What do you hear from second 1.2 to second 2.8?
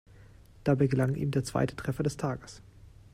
der zweite Treffer des Tages.